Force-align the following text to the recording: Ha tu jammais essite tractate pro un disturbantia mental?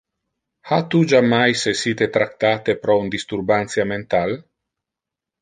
Ha 0.69 0.77
tu 0.93 1.01
jammais 1.11 1.65
essite 1.73 2.07
tractate 2.15 2.75
pro 2.87 2.97
un 3.03 3.13
disturbantia 3.17 3.87
mental? 3.93 4.35